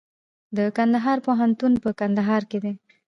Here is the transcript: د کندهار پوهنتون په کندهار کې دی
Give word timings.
د 0.57 0.59
کندهار 0.77 1.17
پوهنتون 1.25 1.73
په 1.83 1.89
کندهار 1.99 2.41
کې 2.49 2.57
دی 2.63 2.73